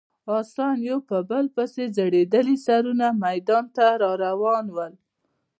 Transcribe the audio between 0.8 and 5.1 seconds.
یو په بل پسې ځړېدلي سرونه میدان ته راروان ول.